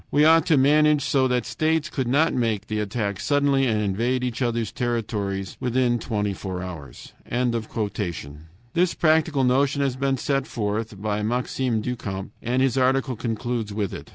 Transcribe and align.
"We 0.09 0.25
ought 0.25 0.47
to 0.47 0.57
manage 0.57 1.03
so 1.03 1.27
that 1.27 1.45
states 1.45 1.87
could 1.87 2.07
not 2.07 2.33
make 2.33 2.65
the 2.65 2.79
attack 2.79 3.19
suddenly 3.19 3.67
and 3.67 3.79
invade 3.79 4.23
each 4.23 4.41
other's 4.41 4.71
territories 4.71 5.57
within 5.59 5.99
twenty 5.99 6.33
four 6.33 6.63
hours." 6.63 7.13
This 8.73 8.95
practical 8.95 9.43
notion 9.43 9.83
has 9.83 9.95
been 9.95 10.17
put 10.17 10.47
forth 10.47 10.99
by 10.99 11.21
Maxime 11.21 11.81
du 11.81 11.95
Camp, 11.95 12.31
and 12.41 12.63
his 12.63 12.79
article 12.79 13.15
concludes 13.15 13.75
with 13.75 13.93
it. 13.93 14.09